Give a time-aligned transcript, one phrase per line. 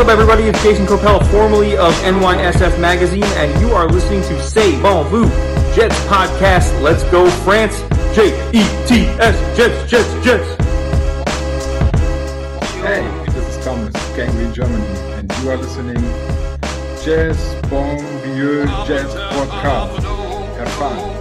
[0.00, 0.44] up, everybody?
[0.44, 5.24] It's Jason Copel, formerly of NYSF Magazine, and you are listening to Say Bon Vu
[5.74, 6.80] Jets podcast.
[6.80, 7.82] Let's go, France!
[8.14, 10.48] J E T S Jets, Jets, Jets.
[12.76, 14.86] Hey, this is Thomas, Gangly Germany,
[15.18, 20.02] and you are listening to Jazz Bon Vieux Jazz Podcast.
[20.56, 21.19] Have fun.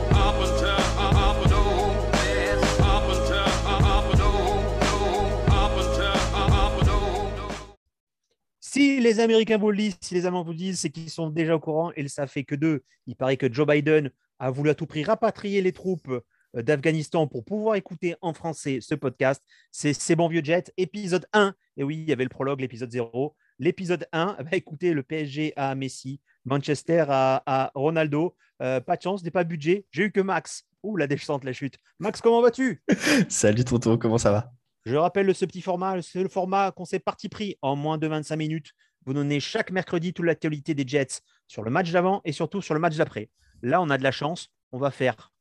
[8.72, 11.32] Si les Américains vous le disent, si les Allemands vous le disent, c'est qu'ils sont
[11.32, 12.84] déjà au courant et ça fait que deux.
[13.08, 16.08] Il paraît que Joe Biden a voulu à tout prix rapatrier les troupes
[16.56, 19.44] euh, d'Afghanistan pour pouvoir écouter en français ce podcast.
[19.72, 21.56] C'est C'est bon vieux jet, épisode 1.
[21.78, 23.36] Et oui, il y avait le prologue, l'épisode 0.
[23.58, 28.36] L'épisode 1, bah, écoutez, le PSG à Messi, Manchester à, Ronaldo.
[28.62, 29.88] Euh, pas de chance, n'est pas budget.
[29.90, 30.66] J'ai eu que Max.
[30.84, 31.80] Ouh, la descente, la chute.
[31.98, 32.84] Max, comment vas-tu?
[33.30, 34.59] Salut Tonton, comment ça va?
[34.90, 38.08] Je rappelle ce petit format, c'est le format qu'on s'est parti pris en moins de
[38.08, 38.72] 25 minutes.
[39.06, 42.74] Vous donnez chaque mercredi toute l'actualité des Jets sur le match d'avant et surtout sur
[42.74, 43.30] le match d'après.
[43.62, 44.48] Là, on a de la chance.
[44.72, 45.32] On va faire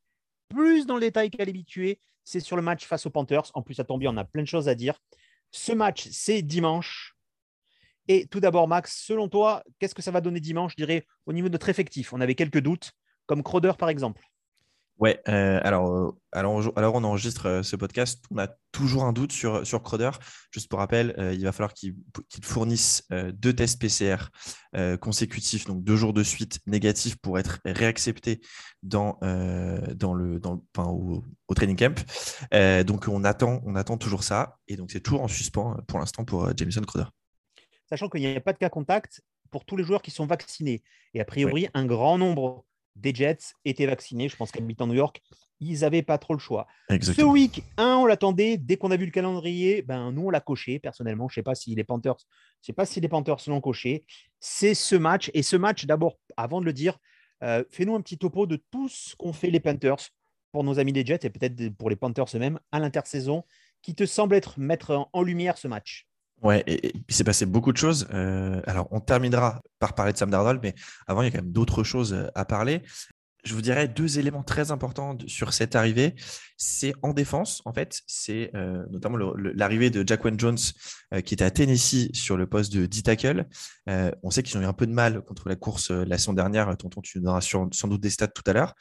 [0.50, 1.98] plus dans le détail qu'à l'habitué.
[2.24, 3.50] C'est sur le match face aux Panthers.
[3.54, 5.00] En plus, à tomber, on a plein de choses à dire.
[5.50, 7.16] Ce match, c'est dimanche.
[8.06, 11.32] Et tout d'abord, Max, selon toi, qu'est-ce que ça va donner dimanche, je dirais, au
[11.32, 12.12] niveau de notre effectif?
[12.12, 12.92] On avait quelques doutes,
[13.24, 14.22] comme Crowder, par exemple.
[14.98, 18.24] Ouais, euh, alors, euh, alors, alors, on enregistre euh, ce podcast.
[18.32, 20.10] On a toujours un doute sur, sur Crowder.
[20.50, 21.94] Juste pour rappel, euh, il va falloir qu'il
[22.42, 24.16] fournisse euh, deux tests PCR
[24.74, 28.40] euh, consécutifs, donc deux jours de suite négatifs pour être réaccepté
[28.82, 32.04] dans, euh, dans le, dans, le- enfin, au, au training camp.
[32.52, 34.56] Euh, donc on attend, on attend toujours ça.
[34.66, 37.08] Et donc c'est toujours en suspens euh, pour l'instant pour euh, Jameson Crowder.
[37.88, 40.82] Sachant qu'il n'y a pas de cas contact pour tous les joueurs qui sont vaccinés.
[41.14, 42.64] Et a priori, un grand nombre
[43.00, 44.28] des Jets étaient vaccinés.
[44.28, 45.22] Je pense qu'habitant New York,
[45.60, 46.66] ils n'avaient pas trop le choix.
[47.00, 48.56] Ce week 1, on l'attendait.
[48.56, 50.78] Dès qu'on a vu le calendrier, ben, nous, on l'a coché.
[50.78, 52.16] Personnellement, je ne sais pas si les Panthers,
[52.62, 54.04] je sais pas si les Panthers l'ont coché.
[54.40, 55.30] C'est ce match.
[55.34, 56.98] Et ce match, d'abord, avant de le dire,
[57.42, 60.10] euh, fais-nous un petit topo de tout ce qu'ont fait les Panthers
[60.52, 63.44] pour nos amis des Jets et peut-être pour les Panthers eux-mêmes à l'intersaison,
[63.82, 66.07] qui te semble être mettre en lumière ce match.
[66.42, 68.06] Ouais, et, il s'est passé beaucoup de choses.
[68.12, 70.74] Euh, alors, on terminera par parler de Sam Darnold, mais
[71.06, 72.82] avant, il y a quand même d'autres choses euh, à parler.
[73.48, 76.14] Je vous dirais deux éléments très importants sur cette arrivée.
[76.58, 79.16] C'est en défense, en fait, c'est euh, notamment
[79.54, 80.58] l'arrivée de Jaquan Jones,
[81.14, 83.46] euh, qui était à Tennessee sur le poste de D-tackle.
[83.88, 86.34] Euh, on sait qu'ils ont eu un peu de mal contre la course la saison
[86.34, 86.76] dernière.
[86.76, 88.74] Tonton, tu donneras sans doute des stats tout à l'heure.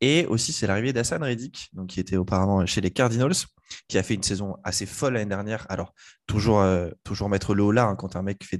[0.00, 3.46] Et aussi, c'est l'arrivée d'Hassan Reddick, donc, qui était auparavant chez les Cardinals,
[3.86, 5.64] qui a fait une saison assez folle l'année dernière.
[5.68, 5.94] Alors,
[6.26, 6.66] toujours,
[7.04, 8.58] toujours mettre le haut là hein, quand un mec fait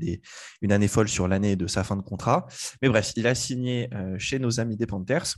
[0.63, 2.47] une année folle sur l'année de sa fin de contrat.
[2.81, 5.35] Mais bref, il a signé chez nos amis des Panthers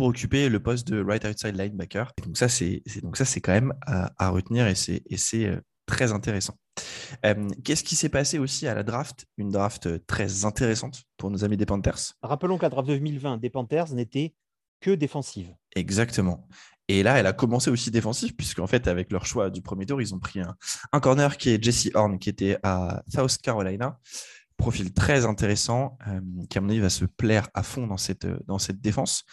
[0.00, 2.10] pour occuper le poste de right outside linebacker.
[2.16, 5.18] Et donc ça, c'est donc ça, c'est quand même à, à retenir et c'est et
[5.18, 6.56] c'est, euh, très intéressant.
[7.26, 9.26] Euh, Qu'est-ce qui s'est passé aussi à la draft?
[9.36, 12.14] Une draft euh, très intéressante pour nos amis des Panthers.
[12.22, 14.32] Rappelons que la draft 2020 des Panthers n'était
[14.80, 15.54] que défensive.
[15.76, 16.48] Exactement.
[16.88, 20.00] Et là, elle a commencé aussi défensif, puisqu'en fait, avec leur choix du premier tour,
[20.00, 20.56] ils ont pris un,
[20.92, 23.98] un corner qui est Jesse Horn, qui était à South Carolina.
[24.60, 28.26] Profil très intéressant, euh, qui à mon avis va se plaire à fond dans cette,
[28.26, 29.24] euh, dans défense.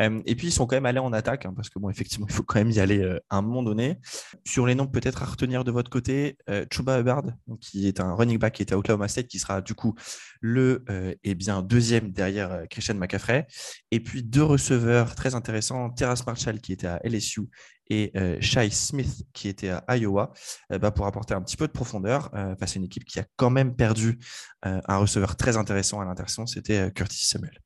[0.00, 2.26] Euh, et puis, ils sont quand même allés en attaque, hein, parce que bon, effectivement,
[2.30, 3.98] il faut quand même y aller à un moment donné.
[4.44, 6.38] Sur les noms peut-être à retenir de votre côté,
[6.72, 7.24] Chuba Hubbard,
[7.60, 9.94] qui est un running back qui était à Oklahoma State, qui sera du coup
[10.40, 10.84] le
[11.24, 13.46] eh bien, deuxième derrière Christian McCaffrey.
[13.90, 17.48] Et puis deux receveurs très intéressants, Terrace Marshall qui était à LSU
[17.88, 20.32] et euh, Shai Smith qui était à Iowa,
[20.72, 23.18] euh, bah, pour apporter un petit peu de profondeur euh, face à une équipe qui
[23.18, 24.18] a quand même perdu
[24.62, 27.60] un receveur très intéressant à l'intersaison, c'était Curtis Samuel.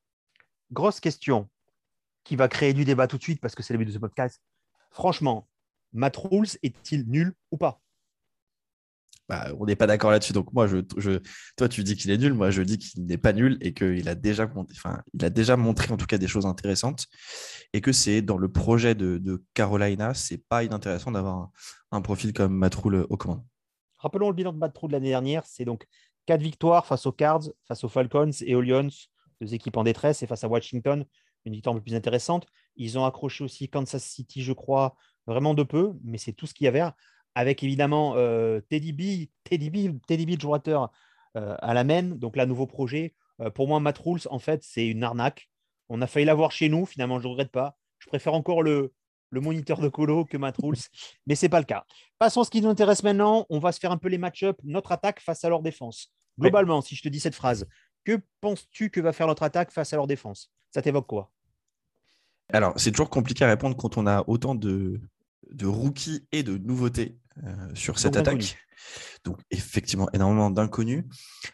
[0.71, 1.49] Grosse question
[2.23, 3.97] qui va créer du débat tout de suite parce que c'est le but de ce
[3.97, 4.39] podcast.
[4.91, 5.47] Franchement,
[5.93, 7.81] Matt Rules est-il nul ou pas?
[9.31, 10.79] Bah, on n'est pas d'accord là-dessus, donc moi, je,
[11.55, 14.09] toi tu dis qu'il est nul, moi je dis qu'il n'est pas nul et qu'il
[14.09, 14.51] a déjà,
[15.13, 17.05] il a déjà montré en tout cas des choses intéressantes
[17.71, 21.49] et que c'est dans le projet de, de Carolina, c'est pas inintéressant d'avoir
[21.93, 23.41] un, profil comme Matt Rule au commande.
[23.99, 25.87] Rappelons le bilan de de l'année dernière c'est donc
[26.25, 28.89] quatre victoires face aux Cards, face aux Falcons et aux Lions,
[29.39, 31.05] deux équipes en détresse, et face à Washington,
[31.45, 32.47] une victoire un peu plus intéressante.
[32.75, 36.53] Ils ont accroché aussi Kansas City, je crois, vraiment de peu, mais c'est tout ce
[36.53, 36.83] qu'il y avait.
[37.35, 40.89] Avec évidemment euh, Teddy B, Teddy B, Teddy Bridgewater
[41.37, 43.13] euh, à la main, donc là, nouveau projet.
[43.39, 45.49] Euh, pour moi, Matt Rules, en fait, c'est une arnaque.
[45.89, 47.77] On a failli l'avoir chez nous, finalement, je ne regrette pas.
[47.99, 48.93] Je préfère encore le,
[49.29, 50.77] le moniteur de colo que Matt Rules,
[51.27, 51.85] mais ce n'est pas le cas.
[52.19, 53.45] Passons à ce qui nous intéresse maintenant.
[53.49, 56.11] On va se faire un peu les match-up, notre attaque face à leur défense.
[56.39, 57.67] Globalement, si je te dis cette phrase,
[58.03, 60.51] que penses-tu que va faire notre attaque face à leur défense?
[60.71, 61.31] Ça t'évoque quoi?
[62.53, 64.99] Alors, c'est toujours compliqué à répondre quand on a autant de,
[65.49, 67.17] de rookies et de nouveautés
[67.73, 68.57] sur cette attaque.
[69.23, 71.03] Donc, effectivement, énormément d'inconnus.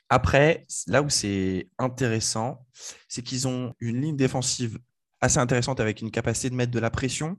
[0.09, 2.65] Après, là où c'est intéressant,
[3.07, 4.79] c'est qu'ils ont une ligne défensive
[5.19, 7.37] assez intéressante avec une capacité de mettre de la pression.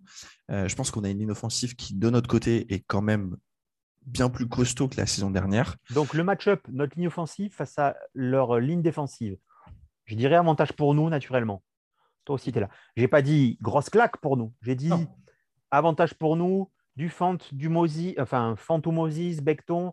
[0.49, 3.37] je pense qu'on a une ligne offensive qui, de notre côté, est quand même
[4.07, 5.77] bien plus costaud que la saison dernière.
[5.91, 9.37] Donc le match-up, notre ligne offensive face à leur ligne défensive.
[10.07, 11.63] Je dirais avantage pour nous, naturellement.
[12.25, 12.71] Toi aussi, tu es là.
[12.97, 14.53] Je n'ai pas dit grosse claque pour nous.
[14.63, 14.91] J'ai dit
[15.71, 19.93] avantage pour nous, du Fant, du Moses, enfin Fant ou Moses, Becton,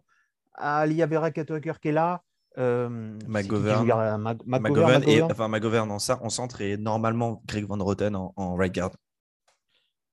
[0.58, 2.22] Vera qui est là.
[2.58, 8.56] Euh, McGovern, et enfin McGovern en, en centre et normalement Greg Van Roten en, en
[8.56, 8.92] right guard.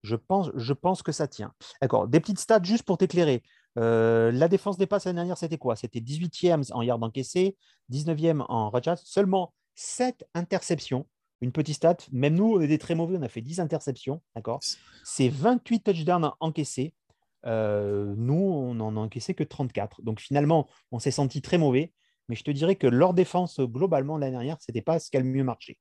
[0.03, 1.53] Je pense, je pense que ça tient.
[1.81, 2.09] D'accord.
[2.09, 3.43] Des petites stats juste pour t'éclairer.
[3.79, 5.77] Euh, la défense des passes l'année dernière, c'était quoi?
[5.77, 7.57] C'était 18e en yard encaissé,
[7.91, 11.07] 19e en rajat, seulement 7 interceptions.
[11.43, 14.61] Une petite stat, même nous, on était très mauvais, on a fait 10 interceptions, d'accord?
[15.03, 16.95] C'est 28 touchdowns encaissés.
[17.47, 20.03] Euh, nous, on n'en a encaissé que 34.
[20.03, 21.93] Donc finalement, on s'est senti très mauvais.
[22.29, 25.17] Mais je te dirais que leur défense, globalement, l'année dernière, ce n'était pas ce qui
[25.17, 25.79] a le mieux marché.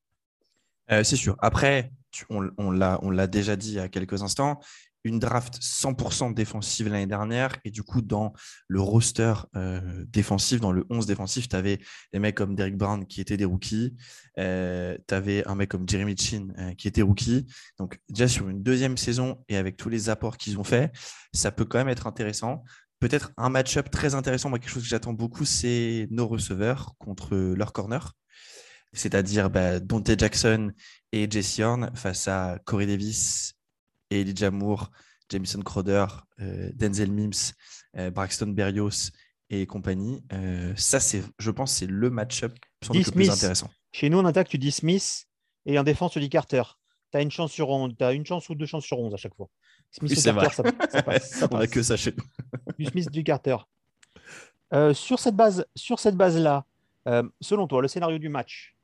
[0.92, 1.38] Euh, c'est sûr.
[1.40, 1.92] Après,
[2.30, 4.60] on, l'a déjà dit il y a quelques instants,
[5.04, 7.58] une draft 100% défensive l'année dernière.
[7.66, 8.34] Et du coup, dans
[8.68, 11.80] le roster euh, défensif, dans le 11 défensif, tu avais
[12.14, 13.96] des mecs comme Derek Brown qui étaient des rookies.
[14.38, 17.48] Euh, tu avais un mec comme Jeremy Chin euh, qui était rookie.
[17.80, 20.92] Donc, déjà sur une deuxième saison et avec tous les apports qu'ils ont fait,
[21.34, 22.64] ça peut quand même être intéressant.
[23.00, 24.50] Peut-être un match-up très intéressant.
[24.50, 28.14] Moi, quelque chose que j'attends beaucoup, c'est nos receveurs contre leur corner.
[28.94, 30.72] C'est-à-dire bah, Dante Jackson
[31.12, 33.56] et Jesse Horn face à Corey Davis
[34.12, 34.92] Elijah Moore,
[35.30, 36.06] Jameson Crowder,
[36.42, 37.54] euh, Denzel Mims,
[37.98, 39.12] euh, Braxton Berrios
[39.50, 40.24] et compagnie.
[40.34, 42.54] Euh, ça, c'est, je pense, c'est le match-up
[42.94, 43.70] le plus intéressant.
[43.92, 45.26] Chez nous, en attaque, tu dis Smith
[45.66, 46.64] et en défense, tu dis Carter.
[47.12, 49.36] Tu as une chance sur as une chance ou deux chances sur 11 à chaque
[49.36, 49.50] fois.
[49.92, 52.24] Smith ou Carter, ça, passe, On n'a que ça chez nous.
[52.80, 53.58] du Smith, du Carter.
[54.94, 56.66] sur cette base, sur cette base-là,
[57.42, 58.78] selon toi, le scénario du match,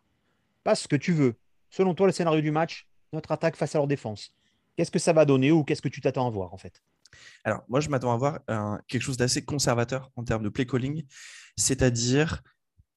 [0.75, 1.35] ce que tu veux.
[1.69, 4.33] Selon toi, le scénario du match, notre attaque face à leur défense.
[4.75, 6.81] Qu'est-ce que ça va donner ou qu'est-ce que tu t'attends à voir en fait?
[7.43, 8.39] Alors, moi, je m'attends à voir
[8.87, 11.05] quelque chose d'assez conservateur en termes de play calling,
[11.55, 12.43] c'est-à-dire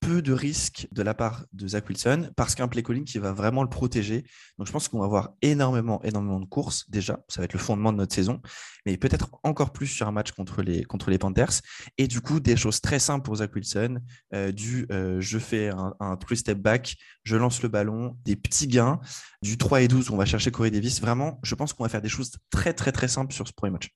[0.00, 3.32] peu de risques de la part de Zach Wilson parce qu'un play calling qui va
[3.32, 4.24] vraiment le protéger.
[4.58, 7.20] Donc je pense qu'on va avoir énormément, énormément de courses déjà.
[7.28, 8.40] Ça va être le fondement de notre saison,
[8.86, 11.60] mais peut-être encore plus sur un match contre les, Panthers.
[11.98, 14.00] Et du coup, des choses très simples pour Zach Wilson,
[14.34, 15.70] euh, du euh, je fais
[16.00, 19.00] un, three step back, je lance le ballon, des petits gains,
[19.42, 21.00] du 3 et 12 où on va chercher Corey Davis.
[21.00, 23.72] Vraiment, je pense qu'on va faire des choses très, très, très simples sur ce premier
[23.72, 23.90] match.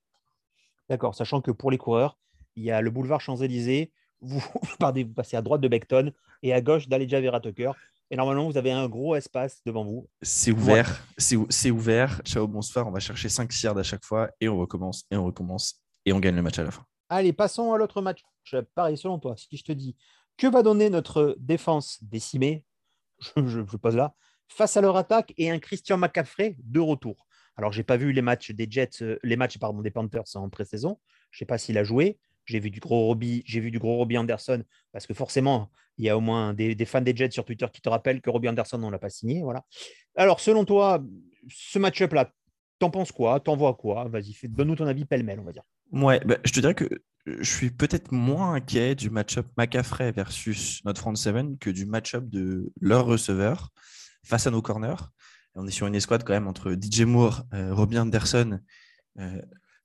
[0.87, 2.19] D'accord, sachant que pour les coureurs,
[2.55, 3.91] il y a le boulevard Champs-Élysées
[4.21, 4.41] vous,
[5.15, 6.11] passez à droite de Beckton
[6.43, 7.71] et à gauche d'Aleja Vera Tucker.
[8.11, 10.07] Et normalement, vous avez un gros espace devant vous.
[10.21, 12.21] C'est ouvert, c'est ouvert.
[12.23, 12.87] Ciao, bonsoir.
[12.87, 16.13] On va chercher 5 yards à chaque fois et on recommence et on recommence et
[16.13, 16.85] on gagne le match à la fin.
[17.09, 18.23] Allez, passons à l'autre match.
[18.75, 19.95] Pareil, selon toi, si je te dis
[20.37, 22.63] que va donner notre défense décimée,
[23.35, 24.13] je, pose là,
[24.47, 27.27] face à leur attaque et un Christian McCaffrey de retour.
[27.57, 30.49] Alors, j'ai pas vu les matchs des Jets, euh, les matchs pardon, des Panthers en
[30.49, 30.99] pré-saison.
[31.31, 32.19] Je sais pas s'il a joué.
[32.45, 36.09] J'ai vu du gros Robbie, j'ai vu du gros Anderson parce que forcément, il y
[36.09, 38.81] a au moins des, fans des Jets sur Twitter qui te rappellent que Robbie Anderson,
[38.83, 39.41] on l'a pas signé.
[39.41, 39.63] Voilà.
[40.15, 41.03] Alors, selon toi,
[41.49, 42.31] ce match-up-là,
[42.79, 43.39] t'en penses quoi?
[43.39, 44.07] T'en vois quoi?
[44.07, 45.63] Vas-y, donne-nous ton avis pêle-mêle, on va dire.
[45.91, 46.89] Ouais, bah, je te dirais que
[47.25, 52.25] je suis peut-être moins inquiet du match-up McCaffrey versus notre front seven que du match-up
[52.27, 53.69] de leur receveur
[54.23, 55.11] face à nos corners.
[55.55, 58.59] On est sur une escouade quand même entre DJ Moore, euh, Robbie Anderson,
[59.19, 59.41] euh,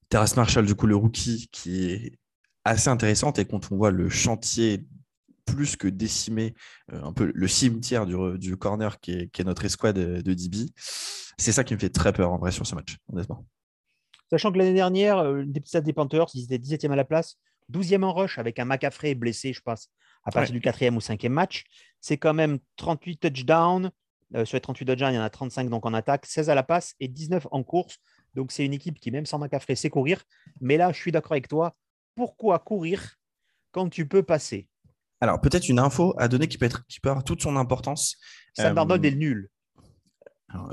[0.08, 2.18] Terrace Marshall, du coup le rookie, qui est
[2.64, 4.84] assez intéressante et quand on voit le chantier
[5.46, 6.54] plus que décimé,
[6.92, 10.70] euh, un peu le cimetière du, corner qui est, notre escouade de, DB,
[11.38, 13.44] c'est ça qui me fait très peur en vrai sur ce match, honnêtement.
[14.30, 17.36] Sachant que l'année dernière, euh, des petits des Panthers, ils étaient 17e à la place,
[17.72, 19.88] 12e en rush avec un McAffrey blessé, je pense,
[20.24, 21.64] à partir du 4e ou 5e match.
[22.00, 23.90] C'est quand même 38 touchdowns.
[24.36, 26.54] Euh, sur les 38 touchdowns, il y en a 35 donc en attaque, 16 à
[26.54, 27.98] la passe et 19 en course.
[28.34, 30.22] Donc c'est une équipe qui, même sans McAffrey, sait courir.
[30.60, 31.74] Mais là, je suis d'accord avec toi
[32.14, 33.18] pourquoi courir
[33.72, 34.68] quand tu peux passer
[35.20, 38.16] Alors, peut-être une info à donner qui peut, être, qui peut avoir toute son importance.
[38.56, 39.48] Sam Darnold est nul.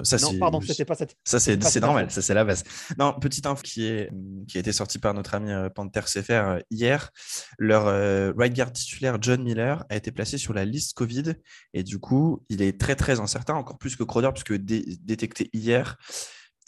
[0.03, 1.15] ça, non, pardon, c'était pas cette.
[1.23, 2.63] Ça, c'est normal, ça, c'est la base.
[2.97, 4.09] Non, petite info qui, est,
[4.47, 7.11] qui a été sortie par notre ami euh, Panther CFR euh, hier.
[7.59, 11.35] Leur euh, right guard titulaire, John Miller, a été placé sur la liste Covid.
[11.73, 15.97] Et du coup, il est très, très incertain, encore plus que Crowder, puisque détecté hier.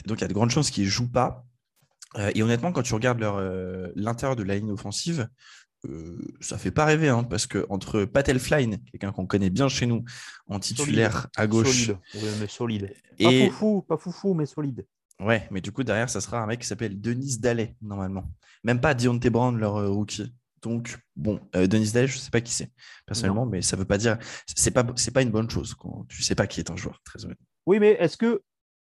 [0.06, 1.44] Donc, il y a de grandes chances qu'il ne joue pas.
[2.18, 5.30] Euh, et honnêtement, quand tu regardes euh, l'intérieur de la ligne offensive,
[5.86, 9.70] euh, ça fait pas rêver, hein, parce que entre Patel Flyne, quelqu'un qu'on connaît bien
[9.70, 10.04] chez nous,
[10.48, 12.94] en titulaire à gauche, solide, mais solide.
[13.18, 13.24] Et...
[13.24, 14.86] Pas foufou, pas foufou, mais solide.
[15.22, 18.25] Ouais, mais du coup, derrière, ça sera un mec qui s'appelle Denis Dallet, normalement.
[18.63, 20.34] Même pas Deontay Brown, leur euh, rookie.
[20.62, 22.72] Donc, bon, euh, Denis Dallet, je ne sais pas qui c'est,
[23.06, 24.18] personnellement, mais ça ne veut pas dire.
[24.56, 27.01] C'est pas, pas une bonne chose quand tu ne sais pas qui est un joueur,
[27.06, 27.46] très honnêtement.
[27.66, 28.42] Oui, mais est-ce que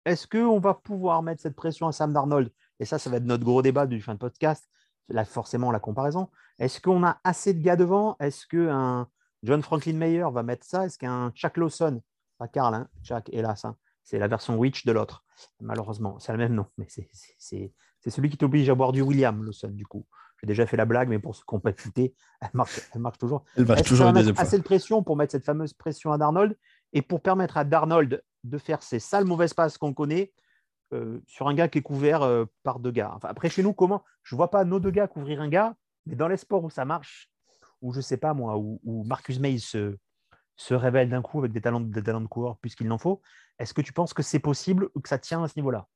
[0.06, 2.50] est-ce qu'on va pouvoir mettre cette pression à Sam Darnold?
[2.80, 4.68] Et ça, ça va être notre gros débat du fin de podcast.
[5.08, 6.28] Là, forcément, la comparaison.
[6.58, 8.16] Est-ce qu'on a assez de gars devant?
[8.18, 9.06] Est-ce qu'un
[9.42, 10.86] John Franklin Mayer va mettre ça?
[10.86, 12.00] Est-ce qu'un Chuck Lawson,
[12.38, 15.24] pas Carl, hein, Chuck, hélas, hein, c'est la version Witch de l'autre,
[15.60, 16.18] malheureusement.
[16.18, 17.72] C'est le même nom, mais c'est
[18.08, 20.06] celui qui t'oblige à boire du William Lawson, du coup.
[20.40, 23.44] J'ai déjà fait la blague, mais pour ce qu'on peut elle marche, elle marche toujours.
[23.56, 26.56] Elle marche toujours deuxième assez de pression pour mettre cette fameuse pression à Darnold?
[26.94, 30.32] Et pour permettre à Darnold de faire ces sales mauvaises passes qu'on connaît
[30.92, 33.16] euh, sur un gars qui est couvert euh, par deux gars.
[33.22, 36.16] Après, chez nous, comment Je ne vois pas nos deux gars couvrir un gars, mais
[36.16, 37.30] dans les sports où ça marche,
[37.80, 39.94] où je ne sais pas moi, où, Marcus May se,
[40.68, 43.22] révèle d'un coup avec des talents, talents de coureur puisqu'il en faut,
[43.58, 45.86] est-ce que tu penses que c'est possible ou que ça tient à ce niveau-là?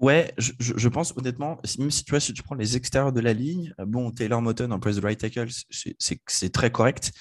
[0.00, 3.32] Ouais, je, pense honnêtement, même si tu vois, si tu prends les extérieurs de la
[3.32, 7.12] ligne, bon, Taylor Moton en poste de right tackle, c'est très correct.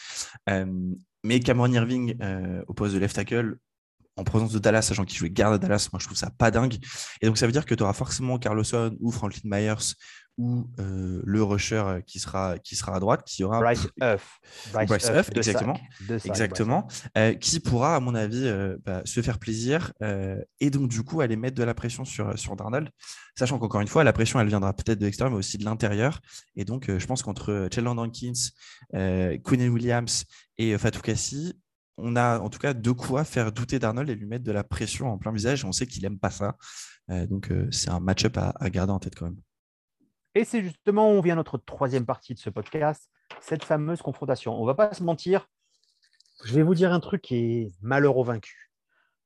[0.49, 0.65] Euh,
[1.23, 2.17] mais Cameron Irving
[2.67, 3.59] au poste de left tackle,
[4.17, 6.51] en présence de Dallas, sachant qu'il jouait garde à Dallas, moi je trouve ça pas
[6.51, 6.77] dingue.
[7.21, 9.95] Et donc ça veut dire que tu auras forcément Carlosson ou Franklin Myers
[10.37, 14.39] ou euh, le rusher qui sera, qui sera à droite, qui aura Bryce Huff,
[14.73, 16.87] Bryce, Huff, exactement, exactement.
[17.17, 19.93] euh, qui pourra, à mon avis, euh, bah, se faire plaisir
[20.59, 22.89] et donc du coup aller mettre de la pression sur, sur Darnold,
[23.37, 26.19] sachant qu'encore une fois, la pression elle viendra peut-être de l'extérieur, mais aussi de l'intérieur.
[26.55, 28.33] Et donc je pense qu'entre Sheldon Rankins,
[28.93, 30.25] Quinn Williams
[30.57, 31.53] et Fatou Kassi,
[31.97, 34.63] on a en tout cas de quoi faire douter d'Arnold et lui mettre de la
[34.63, 35.65] pression en plein visage.
[35.65, 36.55] on sait qu'il n'aime pas ça.
[37.09, 39.39] Euh, donc, euh, c'est un match-up à, garder en tête quand même.
[40.33, 43.09] Et c'est justement, on vient notre troisième partie de ce podcast,
[43.41, 44.55] cette fameuse confrontation.
[44.57, 45.47] On ne va pas se mentir.
[46.45, 48.71] Je vais vous dire un truc qui est malheur au vaincu.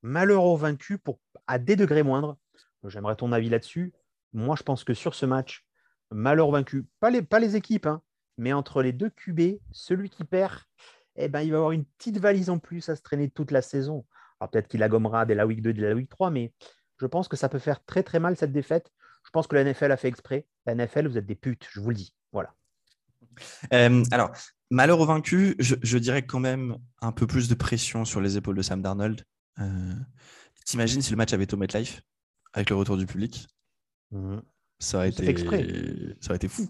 [0.01, 0.99] Malheur au vaincu
[1.47, 2.37] à des degrés moindres.
[2.87, 3.93] J'aimerais ton avis là-dessus.
[4.33, 5.65] Moi, je pense que sur ce match,
[6.11, 8.01] malheur au vaincu, pas les, pas les équipes, hein,
[8.37, 10.59] mais entre les deux QB, celui qui perd,
[11.15, 13.61] eh ben, il va avoir une petite valise en plus à se traîner toute la
[13.61, 14.05] saison.
[14.39, 16.53] Alors peut-être qu'il la gommera dès la week 2, dès la week 3, mais
[16.99, 18.91] je pense que ça peut faire très très mal cette défaite.
[19.23, 20.45] Je pense que la NFL a fait exprès.
[20.65, 22.13] La NFL, vous êtes des putes, je vous le dis.
[22.31, 22.53] Voilà.
[23.73, 24.31] Euh, alors,
[24.69, 28.61] malheureux vaincu, je, dirais quand même un peu plus de pression sur les épaules de
[28.61, 29.23] Sam Darnold.
[29.59, 29.93] Euh,
[30.65, 32.01] T'imagines si le match avait été au MetLife
[32.53, 33.47] avec le retour du public?
[34.11, 34.39] Mmh.
[34.79, 35.25] Ça aurait, été...
[36.19, 36.69] ça aurait été fou.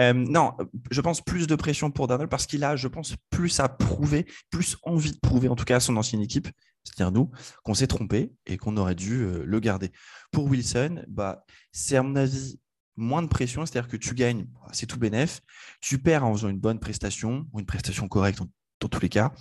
[0.00, 0.52] Euh, non,
[0.90, 4.26] je pense plus de pression pour Darnold parce qu'il a, je pense, plus à prouver,
[4.50, 6.48] plus envie de prouver, en tout cas à son ancienne équipe,
[6.84, 7.30] c'est-à-dire nous,
[7.62, 9.92] qu'on s'est trompé et qu'on aurait dû euh, le garder.
[10.32, 12.58] Pour Wilson, bah, c'est à mon avis
[12.96, 15.40] moins de pression, c'est-à-dire que tu gagnes, bah, c'est tout bénef,
[15.80, 18.40] tu perds en faisant une bonne prestation ou une prestation correcte
[18.80, 19.32] dans tous les cas,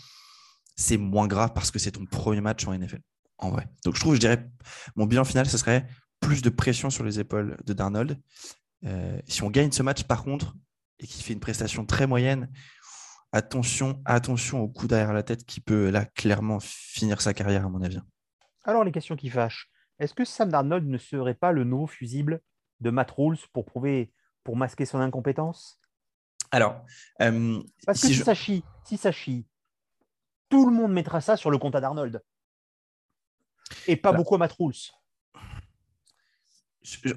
[0.75, 3.01] c'est moins grave parce que c'est ton premier match en NFL,
[3.38, 3.67] en vrai.
[3.86, 4.45] Donc je trouve, je dirais,
[4.95, 5.88] mon bilan final, ce serait
[6.24, 8.20] plus de pression sur les épaules de Darnold.
[8.86, 10.56] Euh, si on gagne ce match, par contre,
[11.00, 12.51] et qu'il fait une prestation très moyenne,
[13.32, 17.70] attention, attention au coup derrière la tête qui peut là clairement finir sa carrière, à
[17.70, 18.00] mon avis.
[18.63, 19.70] Alors, les questions qui fâchent.
[20.00, 22.42] Est-ce que Sam Darnold ne serait pas le nouveau fusible
[22.80, 24.13] de Matt Rules pour prouver,
[24.44, 25.80] pour masquer son incompétence?
[26.51, 26.86] Alors,
[27.22, 29.46] euh, parce que si, ça chie, si ça chie,
[30.50, 32.24] tout le monde mettra ça sur le compte à Darnold.
[33.88, 34.75] Et pas beaucoup à Matt Rules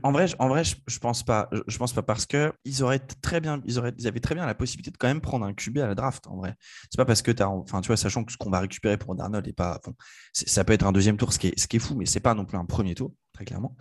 [0.02, 1.49] en vrai, en vrai, je, pense pas.
[1.66, 4.46] Je, pense pas parce que ils auraient très bien, ils auraient, ils avaient très bien
[4.46, 6.26] la possibilité de quand même prendre un QB à la draft.
[6.28, 6.54] En vrai,
[6.90, 8.96] c'est pas parce que tu as, enfin, tu vois, sachant que ce qu'on va récupérer
[8.96, 9.94] pour Darnold est pas, bon,
[10.32, 12.58] ça peut être un deuxième tour, ce qui est, fou, mais c'est pas non plus
[12.58, 13.76] un premier tour, très clairement.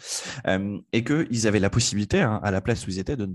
[0.47, 3.25] Euh, et que ils avaient la possibilité, hein, à la place où ils étaient, de
[3.25, 3.33] ne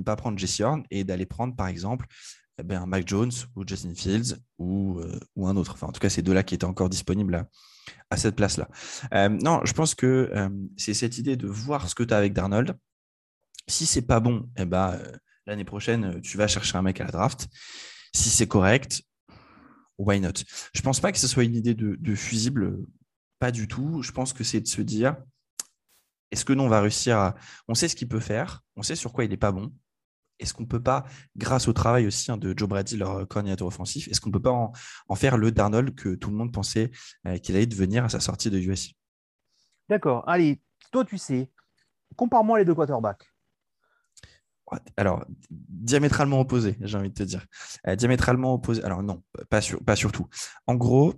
[0.00, 2.06] pas, prendre Jesse Horn et d'aller prendre, par exemple,
[2.60, 5.72] eh ben, Mac Jones ou Justin Fields ou, euh, un autre.
[5.74, 7.48] Enfin, en tout cas, ces deux-là qui étaient encore disponibles à,
[8.16, 8.68] cette place-là.
[9.14, 12.16] Euh, non, je pense que euh, c'est cette idée de voir ce que tu as
[12.16, 12.76] avec Darnold.
[13.66, 14.98] Si c'est pas bon, eh ben,
[15.46, 17.48] l'année prochaine, tu vas chercher un mec à la draft.
[18.14, 19.02] Si c'est correct,
[19.98, 20.32] why not?
[20.74, 22.78] Je pense pas que ce soit une idée de, de fusible,
[23.38, 24.02] pas du tout.
[24.02, 25.16] Je pense que c'est de se dire,
[26.30, 27.34] est-ce que nous, on va réussir à...
[27.68, 29.72] On sait ce qu'il peut faire, on sait sur quoi il n'est pas bon,
[30.38, 31.04] est-ce qu'on ne peut pas,
[31.36, 34.42] grâce au travail aussi hein, de Joe Brady, leur coordinateur offensif, est-ce qu'on ne peut
[34.42, 34.70] pas
[35.08, 36.90] en, faire le Darnold que tout le monde pensait
[37.26, 38.94] euh, qu'il allait devenir à sa sortie de USC
[39.88, 40.28] D'accord.
[40.28, 40.60] Allez,
[40.92, 41.50] toi, tu sais,
[42.16, 43.24] compare-moi les deux quarterbacks.
[44.96, 47.46] Alors, diamétralement opposés, j'ai envie de te dire.
[47.86, 48.84] Euh, diamétralement opposés.
[48.84, 50.28] Alors, non, pas, sur, pas surtout.
[50.66, 51.14] En gros,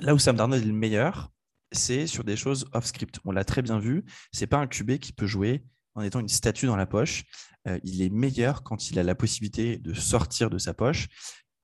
[0.00, 1.32] là où Sam Darnold est le meilleur,
[1.72, 3.18] c'est sur des choses off-script.
[3.24, 4.04] On l'a très bien vu.
[4.32, 7.24] C'est pas un QB qui peut jouer en étant une statue dans la poche.
[7.70, 11.08] Euh, il est meilleur quand il a la possibilité de sortir de sa poche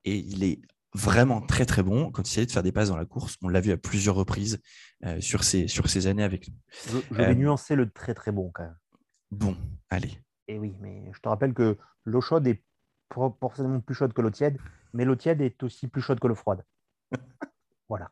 [0.04, 0.60] et il est
[0.94, 3.36] vraiment très très bon quand il s'agit de faire des passes dans la course.
[3.42, 4.60] On l'a vu à plusieurs reprises
[5.04, 6.54] euh, sur, ces, sur ces années avec nous.
[6.86, 8.76] Je, je vais Euh, nuancer le très très bon quand même.
[9.30, 9.56] Bon,
[9.90, 10.18] allez.
[10.48, 12.62] Et oui, mais je te rappelle que l'eau chaude est
[13.08, 14.58] proportionnellement plus chaude que l'eau tiède,
[14.92, 16.62] mais l'eau tiède est aussi plus chaude que l'eau froide.
[17.88, 18.10] voilà.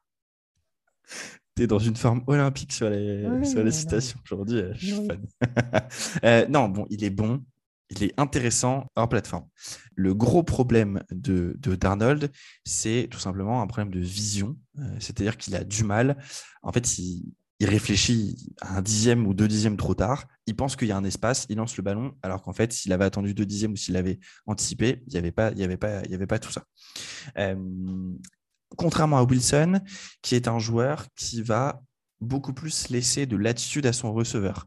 [1.57, 4.63] Tu es dans une forme olympique sur les, Oui, sur les citations aujourd'hui.
[4.75, 5.07] Je suis Oui.
[5.09, 5.27] fan.
[6.25, 7.45] Euh, non, bon, il est bon.
[7.91, 9.47] Il est intéressant hors plateforme.
[9.95, 12.31] Le gros problème de, Darnold,
[12.65, 14.57] c'est tout simplement un problème de vision.
[14.79, 16.17] Euh, C'est-à-dire qu'il a du mal.
[16.63, 20.27] En fait, il, réfléchit à un dixième ou deux dixièmes trop tard.
[20.47, 22.93] Il pense qu'il y a un espace, il lance le ballon, alors qu'en fait, s'il
[22.93, 25.79] avait attendu deux dixièmes ou s'il avait anticipé, il n'y avait, pas- avait,
[26.15, 26.65] avait pas tout ça.
[27.39, 27.57] Euh,
[28.77, 29.81] contrairement à Wilson,
[30.21, 31.81] qui est un joueur qui va
[32.21, 34.67] beaucoup plus laisser de latitude à son receveur.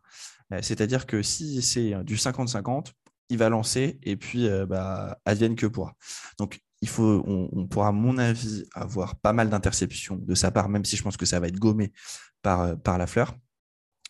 [0.54, 2.94] Euh, C'est-à-dire que si c'est du 50-50,
[3.30, 5.96] il va lancer et puis euh, bah, advienne que pourra.
[6.40, 10.52] Donc, il faut, on, on pourra, à mon avis, avoir pas mal d'interceptions de sa
[10.52, 11.92] part, même si je pense que ça va être gommé
[12.42, 13.36] par, euh, par la fleur.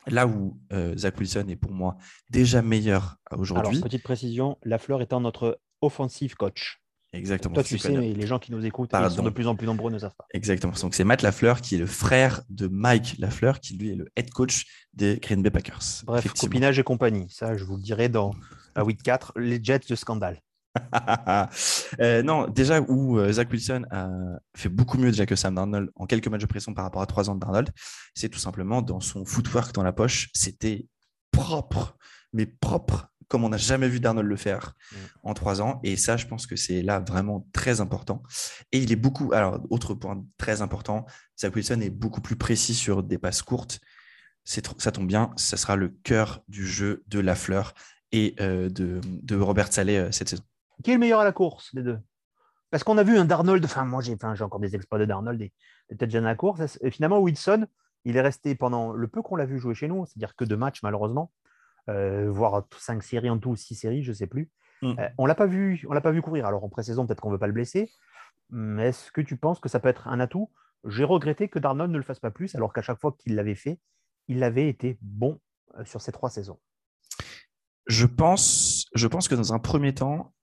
[0.08, 1.98] Là où euh, Zach Wilson est pour moi
[2.30, 3.82] déjà meilleur Alors, aujourd'hui.
[3.82, 6.82] petite précision, Lafleur étant notre offensive coach.
[7.14, 7.54] Exactement.
[7.54, 9.66] Toi, tu sais, mais les gens qui nous écoutent, ils sont de plus en plus
[9.66, 10.26] nombreux, ne savent pas.
[10.34, 10.74] Exactement.
[10.82, 14.10] Donc, c'est Matt Lafleur qui est le frère de Mike Lafleur, qui lui est le
[14.16, 16.04] head coach des Green Bay Packers.
[16.06, 17.28] Bref, copinage et compagnie.
[17.30, 18.34] Ça, je vous le dirai dans
[18.78, 20.42] la week 4, les Jets de scandale.
[22.02, 24.10] Euh, non, déjà où euh, Zach Wilson a
[24.56, 27.08] fait beaucoup mieux déjà que Sam Darnold en quelques matchs de pression par rapport à
[27.08, 27.72] trois ans de Darnold,
[28.14, 30.86] c'est tout simplement dans son footwork dans la poche, c'était
[31.32, 31.98] propre,
[32.34, 34.96] mais propre comme on n'a jamais vu Darnold le faire Mm.
[35.24, 35.80] en trois ans.
[35.84, 38.24] Et ça, je pense que c'est là vraiment très important.
[38.72, 41.06] Et il est beaucoup, alors autre point très important,
[41.40, 43.80] Zach Wilson est beaucoup plus précis sur des passes courtes.
[44.44, 47.74] C'est ça tombe bien, ça sera le cœur du jeu de Lafleur
[48.12, 50.44] et euh, de, de Robert Saleh euh, cette saison.
[50.84, 52.00] Qui est le meilleur à la course des deux?
[52.70, 55.42] Parce qu'on a vu un Darnold, enfin moi j'ai enfin, encore des exploits de Darnold
[55.42, 55.54] et
[55.90, 56.78] peut-être déjà à la course.
[56.82, 57.66] Et finalement, Wilson,
[58.04, 60.58] il est resté pendant le peu qu'on l'a vu jouer chez nous, c'est-à-dire que deux
[60.58, 61.32] matchs malheureusement,
[61.90, 64.50] euh, voire cinq séries en tout, six séries, je ne sais plus.
[64.82, 64.96] Mm.
[65.00, 66.46] Euh, on l'a pas vu, on l'a pas vu courir.
[66.46, 67.90] Alors en pré-saison, peut-être qu'on ne veut pas le blesser,
[68.50, 70.52] mais est-ce que tu penses que ça peut être un atout?
[70.86, 73.56] J'ai regretté que Darnold ne le fasse pas plus, alors qu'à chaque fois qu'il l'avait
[73.56, 73.80] fait,
[74.28, 75.40] il avait été bon
[75.86, 76.60] sur ces trois saisons.
[77.88, 80.34] Je pense, je pense que dans un premier temps,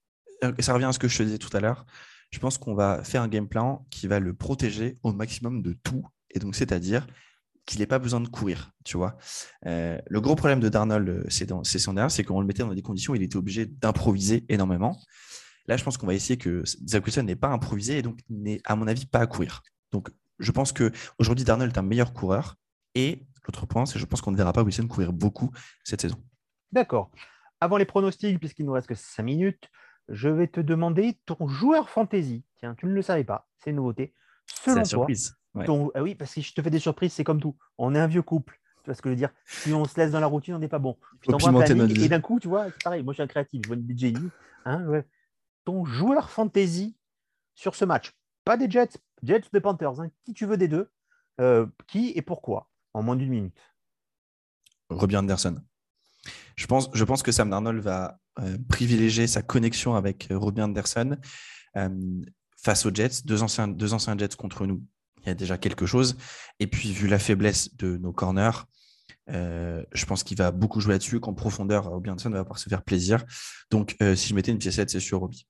[0.42, 1.86] euh, ça revient à ce que je te disais tout à l'heure,
[2.30, 5.72] je pense qu'on va faire un game plan qui va le protéger au maximum de
[5.72, 6.04] tout.
[6.30, 7.06] Et donc, c'est-à-dire
[7.66, 9.16] qu'il n'ait pas besoin de courir, tu vois.
[9.66, 12.74] Euh, le gros problème de Darnold, euh, c'est son dernière, c'est qu'on le mettait dans
[12.74, 14.98] des conditions où il était obligé d'improviser énormément.
[15.66, 18.60] Là, je pense qu'on va essayer que Zach Wilson n'ait pas improvisé et donc n'est,
[18.64, 19.62] à mon avis, pas à courir.
[19.92, 22.56] Donc, je pense que aujourd'hui Darnold est un meilleur coureur.
[22.94, 25.50] Et l'autre point, c'est que je pense qu'on ne verra pas Wilson courir beaucoup
[25.84, 26.16] cette saison.
[26.72, 27.10] D'accord.
[27.64, 29.70] Avant les pronostics, puisqu'il nous reste que 5 minutes,
[30.10, 32.44] je vais te demander ton joueur fantasy.
[32.58, 34.12] Tiens, tu ne le savais pas, c'est une nouveauté.
[34.46, 35.34] C'est Selon la surprise.
[35.54, 35.64] Ouais.
[35.64, 37.56] ton- ah oui, parce que je te fais des surprises, c'est comme tout.
[37.78, 38.60] On est un vieux couple.
[38.82, 40.58] Tu vois ce que je veux dire Si on se laisse dans la routine, on
[40.58, 40.98] n'est pas bon.
[41.22, 41.28] Je
[41.78, 43.02] planning et d'un coup, tu vois, c'est pareil.
[43.02, 44.12] Moi, je suis un créatif, je vois une DJ.
[44.66, 45.06] Hein, ouais.
[45.64, 46.98] Ton joueur fantasy
[47.54, 48.12] sur ce match,
[48.44, 50.90] pas des Jets, Jets ou des Panthers, hein, qui tu veux des deux,
[51.40, 53.58] euh, qui et pourquoi, en moins d'une minute?
[54.90, 55.62] Robbie Anderson.
[56.56, 60.62] Je pense, je pense que Sam Darnold va euh, privilégier sa connexion avec euh, Robbie
[60.62, 61.16] Anderson
[61.76, 61.88] euh,
[62.56, 64.82] face aux Jets, deux anciens, deux anciens Jets contre nous.
[65.22, 66.16] Il y a déjà quelque chose.
[66.60, 68.66] Et puis, vu la faiblesse de nos corners,
[69.30, 71.18] euh, je pense qu'il va beaucoup jouer là-dessus.
[71.18, 73.24] Qu'en profondeur, Robbie Anderson va pouvoir se faire plaisir.
[73.70, 75.48] Donc, si je mettais une piécette, c'est sur Robbie.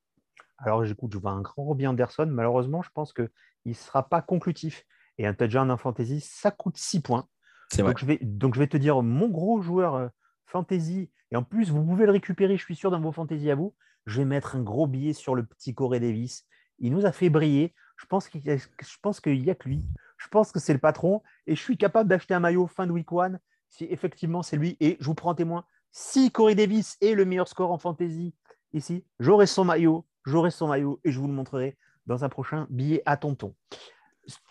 [0.59, 2.27] Alors, j'écoute, je vois un grand Robbie Anderson.
[2.31, 3.29] Malheureusement, je pense qu'il
[3.65, 4.85] ne sera pas conclutif.
[5.19, 7.27] Et un touchdown en fantasy, ça coûte 6 points.
[7.73, 7.93] C'est vrai.
[7.93, 10.11] Donc je, vais, donc, je vais te dire mon gros joueur
[10.47, 11.11] fantasy.
[11.31, 13.75] Et en plus, vous pouvez le récupérer, je suis sûr, dans vos fantasy à vous.
[14.07, 16.45] Je vais mettre un gros billet sur le petit Corey Davis.
[16.79, 17.75] Il nous a fait briller.
[17.97, 19.83] Je pense qu'il y a, que lui.
[20.19, 21.23] Je pense que c'est le patron.
[21.47, 24.77] Et je suis capable d'acheter un maillot fin de week one si effectivement c'est lui.
[24.81, 25.65] Et je vous prends en témoin.
[25.91, 28.35] Si Corey Davis est le meilleur score en fantasy
[28.73, 30.05] ici, j'aurai son maillot.
[30.25, 31.77] J'aurai son maillot et je vous le montrerai
[32.07, 33.55] dans un prochain billet à tonton.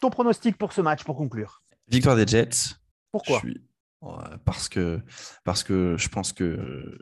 [0.01, 1.63] Ton pronostic pour ce match, pour conclure.
[1.87, 2.75] Victoire des Jets.
[3.11, 3.35] Pourquoi?
[3.43, 3.61] Je suis- Ouais,
[4.45, 4.99] parce que
[5.43, 6.97] parce que je pense que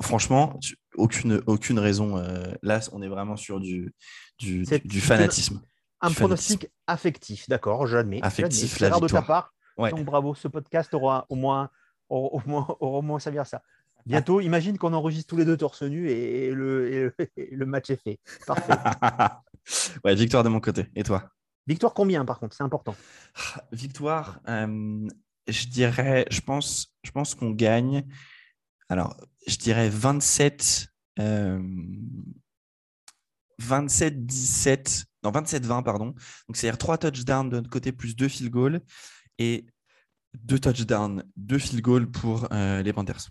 [0.00, 0.58] franchement
[0.94, 3.94] aucune aucune raison euh, là on est vraiment sur du
[4.38, 4.64] du,
[5.00, 5.60] fanatisme
[6.00, 8.20] Un du pronostic affectif, d'accord, j'admets.
[8.22, 9.52] Affectif, la rare de ta part.
[9.76, 9.90] Ouais.
[9.90, 11.70] Donc bravo, ce podcast aura au moins,
[12.08, 13.62] aura au moins, aura au moins servi à ça.
[14.06, 17.66] Bientôt, imagine qu'on enregistre tous les deux torse nu et le, et le, et le
[17.66, 18.18] match est fait.
[18.46, 18.72] Parfait.
[20.04, 21.30] ouais victoire de mon côté et toi?
[21.66, 22.56] Victoire combien par contre?
[22.56, 22.96] C'est important.
[23.72, 25.06] victoire euh,
[25.48, 28.04] je dirais je pense je pense qu'on gagne
[28.88, 31.60] alors je dirais 27 euh,
[33.60, 36.06] 27-17, non 27-20, pardon.
[36.06, 38.80] Donc, c'est-à-dire 3 touchdowns de notre côté plus 2 field goals
[39.38, 39.66] et
[40.34, 43.28] 2 touchdowns, 2 field goals pour euh, les Panthers.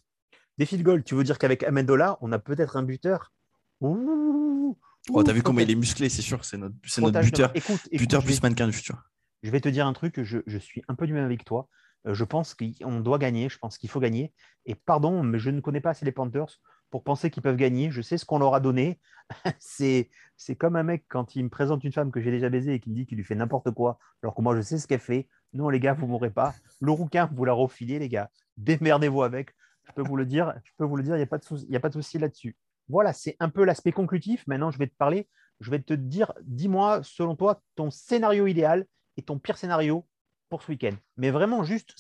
[0.58, 3.34] Des field goals, tu veux dire qu'avec Amendola, on a peut-être un buteur?
[3.82, 4.78] Ouh,
[5.12, 6.76] Oh, t'as vu comment il est musclé, c'est sûr, c'est notre,
[7.22, 9.02] buteur, Écoute, écoute, buteur je vais- plus mannequin du futur.
[9.42, 11.68] Je vais te dire un truc, je, je suis un peu du même avec toi.
[12.08, 14.34] Euh, Je pense qu'on doit gagner, je pense qu'il faut gagner.
[14.66, 16.60] Et pardon, mais je ne connais pas assez les Panthers
[16.90, 17.92] pour penser qu'ils peuvent gagner.
[17.92, 19.00] Je sais ce qu'on leur a donné.
[19.60, 20.10] C'est
[20.58, 22.90] comme un mec quand il me présente une femme que j'ai déjà baisée et qui
[22.90, 25.28] me dit qu'il lui fait n'importe quoi, alors que moi je sais ce qu'elle fait.
[25.54, 26.54] Non, les gars, vous m'aurez pas.
[26.80, 28.30] Le rouquin, vous la refilez, les gars.
[28.58, 29.52] Démerdez-vous avec.
[29.88, 31.44] Je peux vous le dire, je peux vous le dire, il n'y a pas de
[31.44, 32.56] souci, souci là-dessus.
[32.90, 34.46] Voilà, c'est un peu l'aspect conclutif.
[34.48, 35.28] Maintenant, je vais te parler,
[35.60, 38.86] je vais te dire, dis-moi, selon toi, ton scénario idéal
[39.18, 40.08] et ton pire scénario
[40.50, 40.96] pour ce week-end.
[41.18, 41.94] Mais vraiment, juste,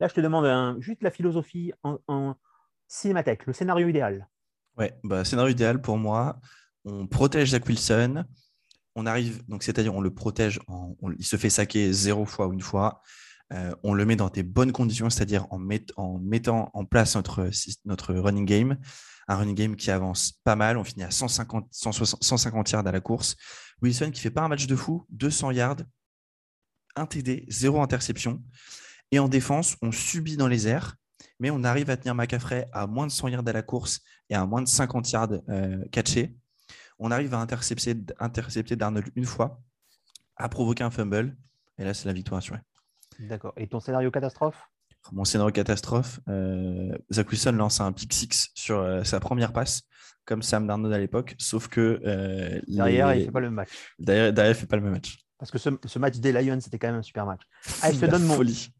[0.00, 2.34] là, je te demande juste la philosophie en, en
[2.88, 4.28] cinémathèque, le scénario idéal.
[4.76, 6.40] Ouais, bah, scénario idéal pour moi,
[6.84, 8.24] on protège Zach Wilson,
[8.94, 10.60] on arrive, donc c'est-à-dire on le protège,
[11.18, 13.02] il se fait saquer zéro fois ou une fois,
[13.52, 17.16] Euh, on le met dans des bonnes conditions, c'est-à-dire en, met- en mettant en place
[17.16, 17.50] notre,
[17.84, 18.78] notre running game,
[19.28, 22.92] un running game qui avance pas mal, on finit à 150, 160 150 yards à
[22.92, 23.36] la course.
[23.82, 25.82] Wilson qui fait pas un match de fou, 200 yards,
[26.96, 28.42] un TD, zéro interception.
[29.10, 30.96] Et en défense, on subit dans les airs,
[31.38, 34.00] mais on arrive à tenir McCaffrey à moins de 100 yards à la course
[34.30, 36.34] et à moins de 50 yards euh, catchés.
[36.98, 39.60] On arrive à intercepter, intercepter Darnold une fois,
[40.36, 41.36] à provoquer un fumble,
[41.78, 42.60] et là, c'est la victoire assurée.
[43.18, 43.52] D'accord.
[43.56, 44.56] Et ton scénario catastrophe?
[45.10, 49.82] Mon scénario catastrophe, euh, Zach Wilson lance un pick six sur euh, sa première passe,
[50.24, 53.50] comme Sam Darnold à l'époque, sauf que euh, Derrière, les- il ne fait pas le
[53.50, 53.70] match.
[53.98, 55.18] derrière, derrière, il fait pas le même match.
[55.42, 57.40] Parce que ce, ce match des Lions, c'était quand même un super match.
[57.82, 58.22] Ah, je te donne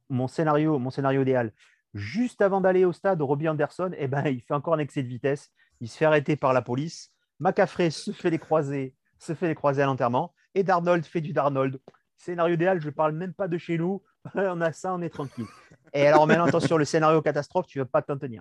[0.08, 1.52] mon, scénario, mon scénario idéal.
[1.92, 5.08] Juste avant d'aller au stade, Robbie Anderson, eh ben, il fait encore un excès de
[5.08, 5.50] vitesse.
[5.80, 7.10] Il se fait arrêter par la police.
[7.40, 10.34] McCaffrey se fait les croisés, se fait les croisés à l'enterrement.
[10.54, 11.80] Et Darnold fait du Darnold.
[12.16, 14.00] Scénario idéal, je ne parle même pas de chez nous.
[14.36, 15.46] on a ça, on est tranquille.
[15.92, 18.40] Et alors maintenant, attention, le scénario catastrophe, tu ne vas pas t'en tenir.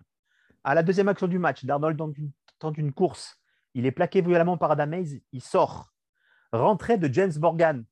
[0.64, 2.30] À la deuxième action du match, Darnold tente une,
[2.60, 3.42] tente une course.
[3.74, 5.24] Il est plaqué violemment par Adam Hayes.
[5.32, 5.92] Il sort.
[6.54, 7.84] Rentrée de James Morgan,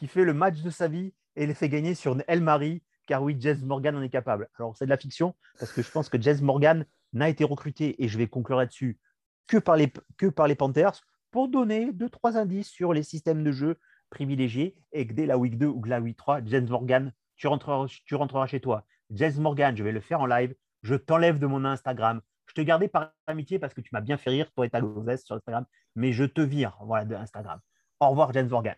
[0.00, 3.22] qui fait le match de sa vie et les fait gagner sur El Marie, car
[3.22, 4.48] oui, James Morgan en est capable.
[4.58, 8.02] Alors, c'est de la fiction, parce que je pense que James Morgan n'a été recruté,
[8.02, 8.98] et je vais conclure là-dessus,
[9.46, 13.44] que par, les, que par les Panthers, pour donner deux, trois indices sur les systèmes
[13.44, 17.12] de jeu privilégiés, et que dès la week 2 ou la week 3, James Morgan,
[17.36, 18.86] tu rentreras, tu chez toi.
[19.10, 22.22] James Morgan, je vais le faire en live, je t'enlève de mon Instagram.
[22.46, 24.80] Je te gardais par amitié parce que tu m'as bien fait rire, toi et ta
[24.80, 27.60] gonzesse sur Instagram, mais je te vire voilà, de Instagram.
[28.00, 28.76] Au revoir, James Morgan.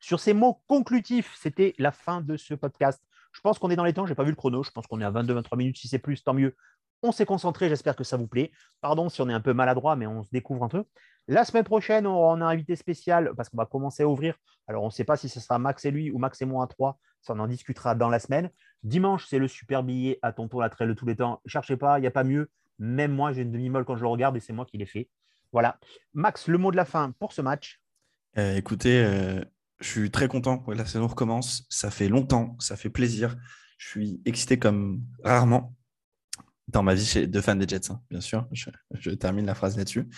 [0.00, 3.02] Sur ces mots conclutifs, c'était la fin de ce podcast.
[3.32, 4.86] Je pense qu'on est dans les temps, je n'ai pas vu le chrono, je pense
[4.86, 6.54] qu'on est à 22-23 minutes, si c'est plus, tant mieux.
[7.02, 8.50] On s'est concentré, j'espère que ça vous plaît.
[8.80, 10.84] Pardon si on est un peu maladroit, mais on se découvre un peu.
[11.28, 14.36] La semaine prochaine, on aura un invité spécial parce qu'on va commencer à ouvrir.
[14.68, 16.64] Alors, on ne sait pas si ce sera Max et lui ou Max et moi
[16.64, 16.98] à 3.
[17.20, 18.50] Ça, on en discutera dans la semaine.
[18.84, 21.40] Dimanche, c'est le super billet à tonton la trail de tous les temps.
[21.46, 22.48] Cherchez pas, il n'y a pas mieux.
[22.78, 25.08] Même moi, j'ai une demi-molle quand je le regarde et c'est moi qui l'ai fait.
[25.52, 25.78] Voilà.
[26.14, 27.80] Max, le mot de la fin pour ce match.
[28.38, 29.42] Euh, écoutez, euh,
[29.80, 31.66] je suis très content que la saison recommence.
[31.68, 33.36] Ça fait longtemps, ça fait plaisir.
[33.78, 35.74] Je suis excité comme rarement
[36.68, 38.46] dans ma vie de fan des Jets, hein, bien sûr.
[38.50, 40.08] Je, termine la phrase là-dessus.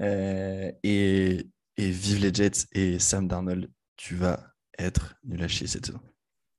[0.00, 5.86] Euh, et, vive les Jets et Sam Darnold, tu vas être nul à chier cette
[5.86, 6.00] saison.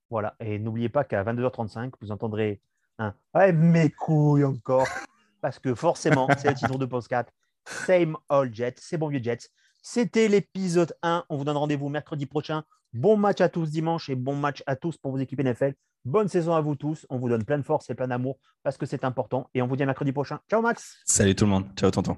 [0.09, 0.35] Voilà.
[0.39, 2.62] Et n'oubliez pas qu'à 22h35, vous entendrez
[2.97, 4.88] un Ouais, mes couilles encore.
[5.41, 7.31] Parce que forcément, c'est le titre de Post 4.
[7.65, 8.75] Same all Jets.
[8.77, 9.49] C'est bon vieux Jets.
[9.82, 11.26] C'était l'épisode 1.
[11.30, 12.63] On vous donne rendez-vous mercredi prochain.
[12.94, 15.74] Bon match à tous dimanche et bon match à tous pour vos équipes NFL.
[16.06, 17.06] Bonne saison à vous tous.
[17.10, 19.50] On vous donne plein de force et plein d'amour parce que c'est important.
[19.54, 20.39] Et on vous dit mercredi prochain.
[20.50, 20.98] Ciao Max.
[21.06, 21.65] Salut tout le monde.
[21.76, 22.18] Ciao tonton.